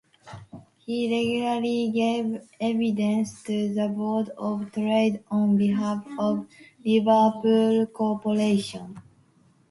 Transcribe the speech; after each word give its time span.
He 0.79 1.11
regularly 1.15 1.91
gave 1.91 2.41
evidence 2.59 3.43
to 3.43 3.71
the 3.71 3.87
Board 3.87 4.29
of 4.29 4.71
Trade 4.71 5.23
on 5.29 5.57
behalf 5.57 6.03
of 6.17 6.47
Liverpool 6.83 7.85
Corporation. 7.85 8.99